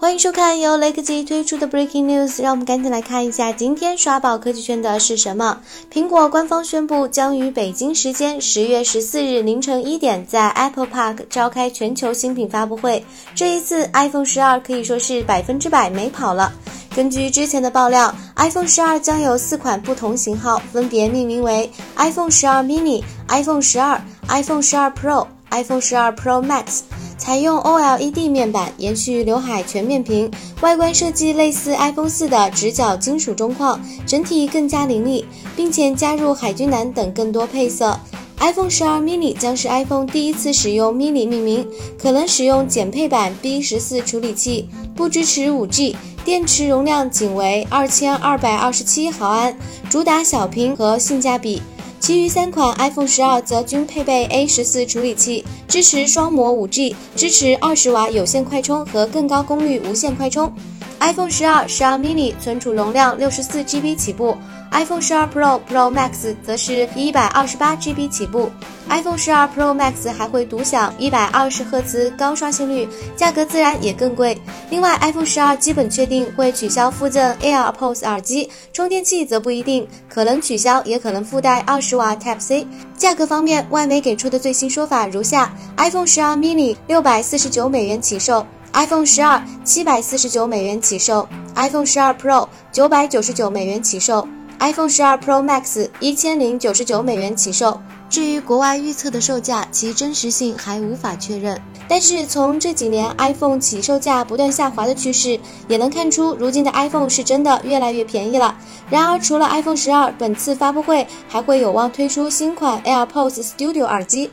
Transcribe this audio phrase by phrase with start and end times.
[0.00, 5.60] 欢迎收看由雷科技推出的 Breaking News，让我们赶紧来看一下今天刷爆科技圈的是什么。
[5.92, 13.04] 苹果官方宣布将于北京时间十月十四日凌晨一点在 Apple Park 召开全球新品发布会。
[13.34, 16.52] 这一次 iPhone 十二可以说是百分之百没跑了。
[16.94, 26.82] 根据之前的爆料，iPhone 十二将有四款不同型号，分别命名为 iPhone 十二 mini、iPhone 十二、iPhone 十二 Pro、iPhone 十二 Pro Max。
[27.28, 30.30] 采用 OLED 面板，延续刘海全面屏，
[30.62, 38.00] 外观设计类似 iPhone 四的直角金属中框，整体更加凌厉，并且加入海军蓝等更多配色。
[38.38, 41.68] iPhone 十二 mini 将是 iPhone 第一次使用 mini 命名，
[42.00, 44.66] 可能使用减配版 B 十四处理器，
[44.96, 49.54] 不支持 5G，电池容量仅为二千二百二十七毫安，
[49.90, 51.60] 主打小屏和性价比。
[52.00, 60.50] 其余三款 iPhone 十二则均配备 A 十四处理器，支持双模 5G，支持二十瓦有线快充和更高功率无线快充。
[61.00, 64.36] iPhone 十二、十二 mini 存储容量六十四 GB 起步
[64.72, 68.50] ，iPhone 十二 Pro、Pro Max 则是一百二十八 GB 起步。
[68.88, 74.36] iPhone 十二 Pro Max 还会独享一百二十赫兹高刷新率，价格自然也更贵。
[74.70, 82.66] 另外，iPhone 十二基本确定会取消附赠 AirPods 耳机，充电器则不一定，可能取消，也可能附带二十瓦 Type C。
[82.96, 88.44] 价格方面，外媒给出的最新说法如下：iPhone 十二 mini 六百四十九美元起售。
[88.78, 94.24] iPhone 十二七百四十九美元起售，iPhone 十二 Pro 九百九十九美元起售
[94.60, 97.80] ，iPhone 十二 Pro Max 一千零九十九美元起售。
[98.08, 101.60] 至于国外预测的售价，其真实性还无法确认。
[101.88, 108.56] 但是从这几年 iPhone 起售价不断下滑的趋势，也能看出如今的 iPhone 是真的越来越便宜了。
[108.88, 114.30] 然而，除了 iPhone 十二，本次发布会还会有望推出新款 AirPods Studio 耳机。